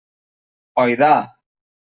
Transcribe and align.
Oidà! 0.83 1.11